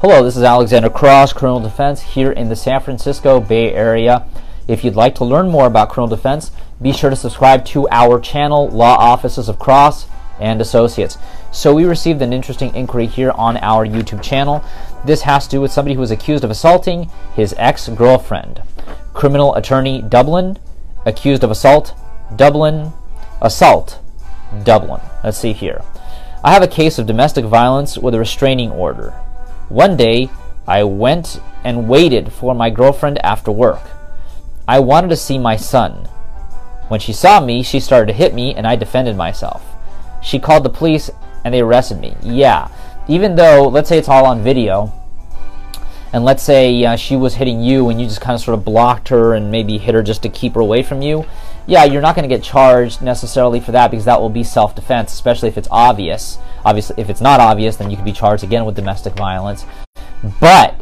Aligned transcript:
Hello, 0.00 0.24
this 0.24 0.34
is 0.34 0.42
Alexander 0.42 0.88
Cross, 0.88 1.34
Criminal 1.34 1.60
Defense, 1.60 2.00
here 2.00 2.32
in 2.32 2.48
the 2.48 2.56
San 2.56 2.80
Francisco 2.80 3.38
Bay 3.38 3.74
Area. 3.74 4.26
If 4.66 4.82
you'd 4.82 4.96
like 4.96 5.14
to 5.16 5.26
learn 5.26 5.50
more 5.50 5.66
about 5.66 5.90
criminal 5.90 6.16
defense, 6.16 6.52
be 6.80 6.90
sure 6.90 7.10
to 7.10 7.16
subscribe 7.16 7.66
to 7.66 7.86
our 7.90 8.18
channel, 8.18 8.70
Law 8.70 8.96
Offices 8.96 9.50
of 9.50 9.58
Cross 9.58 10.06
and 10.40 10.58
Associates. 10.58 11.18
So, 11.52 11.74
we 11.74 11.84
received 11.84 12.22
an 12.22 12.32
interesting 12.32 12.74
inquiry 12.74 13.08
here 13.08 13.32
on 13.32 13.58
our 13.58 13.86
YouTube 13.86 14.22
channel. 14.22 14.64
This 15.04 15.20
has 15.20 15.44
to 15.44 15.50
do 15.50 15.60
with 15.60 15.70
somebody 15.70 15.96
who 15.96 16.00
was 16.00 16.10
accused 16.10 16.44
of 16.44 16.50
assaulting 16.50 17.10
his 17.36 17.54
ex 17.58 17.86
girlfriend. 17.90 18.62
Criminal 19.12 19.54
attorney 19.54 20.00
Dublin, 20.00 20.58
accused 21.04 21.44
of 21.44 21.50
assault, 21.50 21.92
Dublin, 22.34 22.94
assault, 23.42 23.98
Dublin. 24.64 25.02
Let's 25.22 25.36
see 25.36 25.52
here. 25.52 25.82
I 26.42 26.54
have 26.54 26.62
a 26.62 26.66
case 26.66 26.98
of 26.98 27.06
domestic 27.06 27.44
violence 27.44 27.98
with 27.98 28.14
a 28.14 28.18
restraining 28.18 28.70
order. 28.70 29.12
One 29.70 29.96
day, 29.96 30.30
I 30.66 30.82
went 30.82 31.40
and 31.62 31.88
waited 31.88 32.32
for 32.32 32.56
my 32.56 32.70
girlfriend 32.70 33.24
after 33.24 33.52
work. 33.52 33.80
I 34.66 34.80
wanted 34.80 35.10
to 35.10 35.16
see 35.16 35.38
my 35.38 35.54
son. 35.54 36.08
When 36.88 36.98
she 36.98 37.12
saw 37.12 37.38
me, 37.38 37.62
she 37.62 37.78
started 37.78 38.06
to 38.08 38.18
hit 38.18 38.34
me, 38.34 38.52
and 38.52 38.66
I 38.66 38.74
defended 38.74 39.16
myself. 39.16 39.64
She 40.24 40.40
called 40.40 40.64
the 40.64 40.70
police, 40.70 41.08
and 41.44 41.54
they 41.54 41.60
arrested 41.60 42.00
me. 42.00 42.16
Yeah, 42.20 42.66
even 43.06 43.36
though, 43.36 43.68
let's 43.68 43.88
say 43.88 43.96
it's 43.96 44.08
all 44.08 44.26
on 44.26 44.42
video, 44.42 44.92
and 46.12 46.24
let's 46.24 46.42
say 46.42 46.84
uh, 46.84 46.96
she 46.96 47.14
was 47.14 47.34
hitting 47.34 47.62
you 47.62 47.88
and 47.90 48.00
you 48.00 48.08
just 48.08 48.20
kind 48.20 48.34
of 48.34 48.40
sort 48.40 48.58
of 48.58 48.64
blocked 48.64 49.08
her 49.10 49.34
and 49.34 49.52
maybe 49.52 49.78
hit 49.78 49.94
her 49.94 50.02
just 50.02 50.24
to 50.24 50.28
keep 50.28 50.54
her 50.54 50.60
away 50.60 50.82
from 50.82 51.00
you, 51.00 51.24
yeah, 51.66 51.84
you're 51.84 52.02
not 52.02 52.14
going 52.14 52.28
to 52.28 52.34
get 52.34 52.42
charged 52.42 53.02
necessarily 53.02 53.60
for 53.60 53.72
that 53.72 53.90
because 53.90 54.04
that 54.06 54.20
will 54.20 54.30
be 54.30 54.44
self 54.44 54.74
defense, 54.74 55.12
especially 55.12 55.48
if 55.48 55.58
it's 55.58 55.68
obvious. 55.70 56.38
Obviously, 56.64 56.96
if 56.98 57.08
it's 57.10 57.20
not 57.20 57.40
obvious, 57.40 57.76
then 57.76 57.90
you 57.90 57.96
could 57.96 58.04
be 58.04 58.12
charged 58.12 58.44
again 58.44 58.64
with 58.64 58.76
domestic 58.76 59.14
violence. 59.14 59.64
But 60.40 60.80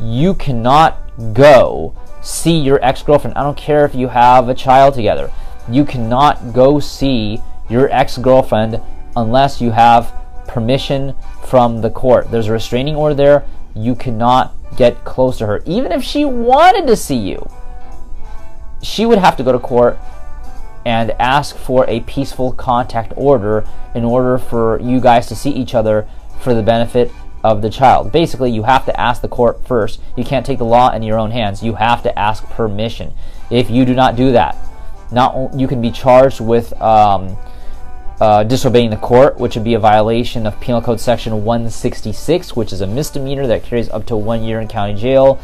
you 0.00 0.34
cannot 0.34 0.98
go 1.32 1.94
see 2.22 2.58
your 2.58 2.82
ex 2.84 3.02
girlfriend. 3.02 3.36
I 3.36 3.42
don't 3.42 3.56
care 3.56 3.84
if 3.84 3.94
you 3.94 4.08
have 4.08 4.48
a 4.48 4.54
child 4.54 4.94
together. 4.94 5.30
You 5.68 5.84
cannot 5.84 6.52
go 6.52 6.80
see 6.80 7.40
your 7.68 7.90
ex 7.90 8.18
girlfriend 8.18 8.80
unless 9.16 9.60
you 9.60 9.70
have 9.70 10.12
permission 10.48 11.14
from 11.44 11.80
the 11.80 11.90
court. 11.90 12.30
There's 12.30 12.48
a 12.48 12.52
restraining 12.52 12.96
order 12.96 13.14
there. 13.14 13.44
You 13.74 13.94
cannot 13.94 14.54
get 14.76 15.04
close 15.04 15.38
to 15.38 15.46
her. 15.46 15.62
Even 15.66 15.92
if 15.92 16.02
she 16.02 16.24
wanted 16.24 16.86
to 16.86 16.96
see 16.96 17.16
you, 17.16 17.48
she 18.82 19.06
would 19.06 19.18
have 19.18 19.36
to 19.36 19.42
go 19.42 19.52
to 19.52 19.58
court 19.58 19.98
and 20.84 21.12
ask 21.12 21.56
for 21.56 21.88
a 21.88 22.00
peaceful 22.00 22.52
contact 22.52 23.12
order 23.16 23.66
in 23.94 24.04
order 24.04 24.36
for 24.36 24.80
you 24.80 25.00
guys 25.00 25.26
to 25.28 25.36
see 25.36 25.50
each 25.50 25.74
other 25.74 26.06
for 26.40 26.54
the 26.54 26.62
benefit 26.62 27.10
of 27.44 27.62
the 27.62 27.70
child. 27.70 28.12
Basically, 28.12 28.50
you 28.50 28.64
have 28.64 28.84
to 28.86 29.00
ask 29.00 29.22
the 29.22 29.28
court 29.28 29.66
first. 29.66 30.00
You 30.16 30.24
can't 30.24 30.44
take 30.44 30.58
the 30.58 30.64
law 30.64 30.92
in 30.92 31.02
your 31.02 31.18
own 31.18 31.30
hands. 31.30 31.62
You 31.62 31.74
have 31.74 32.02
to 32.02 32.18
ask 32.18 32.44
permission. 32.44 33.12
If 33.50 33.70
you 33.70 33.84
do 33.84 33.94
not 33.94 34.16
do 34.16 34.32
that, 34.32 34.56
not 35.10 35.54
you 35.54 35.68
can 35.68 35.80
be 35.80 35.90
charged 35.90 36.40
with 36.40 36.72
um, 36.80 37.36
uh, 38.20 38.44
disobeying 38.44 38.90
the 38.90 38.96
court, 38.96 39.38
which 39.38 39.54
would 39.54 39.64
be 39.64 39.74
a 39.74 39.78
violation 39.78 40.46
of 40.46 40.58
Penal 40.60 40.80
Code 40.80 41.00
Section 41.00 41.44
166, 41.44 42.56
which 42.56 42.72
is 42.72 42.80
a 42.80 42.86
misdemeanor 42.86 43.46
that 43.46 43.64
carries 43.64 43.88
up 43.90 44.06
to 44.06 44.16
one 44.16 44.42
year 44.42 44.60
in 44.60 44.68
county 44.68 44.94
jail 44.94 45.40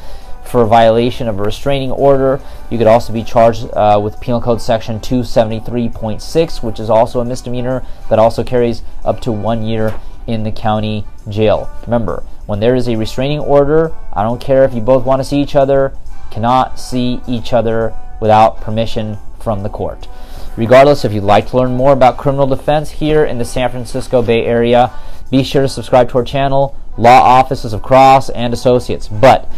for 0.48 0.62
a 0.62 0.66
violation 0.66 1.28
of 1.28 1.38
a 1.38 1.42
restraining 1.42 1.90
order. 1.90 2.40
You 2.70 2.78
could 2.78 2.86
also 2.86 3.12
be 3.12 3.22
charged 3.22 3.68
uh, 3.72 4.00
with 4.02 4.20
Penal 4.20 4.40
Code 4.40 4.60
Section 4.60 4.98
273.6, 5.00 6.62
which 6.62 6.80
is 6.80 6.90
also 6.90 7.20
a 7.20 7.24
misdemeanor 7.24 7.84
that 8.08 8.18
also 8.18 8.42
carries 8.42 8.82
up 9.04 9.20
to 9.20 9.32
one 9.32 9.64
year 9.64 10.00
in 10.26 10.42
the 10.42 10.52
county 10.52 11.04
jail. 11.28 11.70
Remember, 11.84 12.24
when 12.46 12.60
there 12.60 12.74
is 12.74 12.88
a 12.88 12.96
restraining 12.96 13.40
order, 13.40 13.92
I 14.12 14.22
don't 14.22 14.40
care 14.40 14.64
if 14.64 14.74
you 14.74 14.80
both 14.80 15.04
want 15.04 15.20
to 15.20 15.24
see 15.24 15.40
each 15.40 15.54
other, 15.54 15.96
cannot 16.30 16.78
see 16.78 17.20
each 17.26 17.52
other 17.52 17.94
without 18.20 18.60
permission 18.60 19.18
from 19.38 19.62
the 19.62 19.68
court. 19.68 20.08
Regardless, 20.56 21.04
if 21.04 21.12
you'd 21.12 21.22
like 21.22 21.48
to 21.48 21.56
learn 21.56 21.76
more 21.76 21.92
about 21.92 22.18
criminal 22.18 22.46
defense 22.46 22.90
here 22.90 23.24
in 23.24 23.38
the 23.38 23.44
San 23.44 23.70
Francisco 23.70 24.22
Bay 24.22 24.44
Area, 24.44 24.92
be 25.30 25.44
sure 25.44 25.62
to 25.62 25.68
subscribe 25.68 26.08
to 26.10 26.18
our 26.18 26.24
channel, 26.24 26.76
Law 26.96 27.20
Offices 27.20 27.72
of 27.72 27.82
Cross 27.82 28.30
and 28.30 28.52
Associates. 28.52 29.08
But 29.08 29.48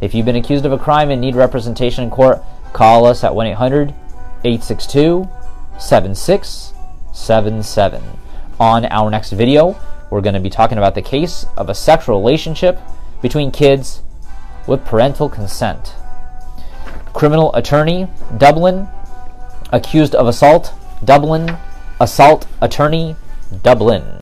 if 0.00 0.14
you've 0.14 0.26
been 0.26 0.36
accused 0.36 0.64
of 0.64 0.72
a 0.72 0.78
crime 0.78 1.10
and 1.10 1.20
need 1.20 1.34
representation 1.34 2.04
in 2.04 2.10
court, 2.10 2.40
call 2.72 3.04
us 3.06 3.24
at 3.24 3.34
1 3.34 3.48
800 3.48 3.92
862 4.44 5.28
7677. 5.78 8.02
On 8.60 8.84
our 8.86 9.10
next 9.10 9.32
video, 9.32 9.76
we're 10.10 10.20
going 10.20 10.34
to 10.34 10.40
be 10.40 10.50
talking 10.50 10.78
about 10.78 10.94
the 10.94 11.02
case 11.02 11.44
of 11.56 11.68
a 11.68 11.74
sexual 11.74 12.20
relationship 12.20 12.78
between 13.22 13.50
kids 13.50 14.02
with 14.66 14.84
parental 14.84 15.28
consent. 15.28 15.94
Criminal 17.12 17.54
attorney, 17.54 18.08
Dublin, 18.36 18.88
accused 19.72 20.14
of 20.14 20.26
assault, 20.26 20.72
Dublin, 21.04 21.56
assault 22.00 22.46
attorney, 22.60 23.16
Dublin. 23.62 24.17